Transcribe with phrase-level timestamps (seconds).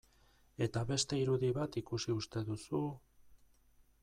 [0.67, 2.85] Eta beste irudi bat ikusi uste duzu...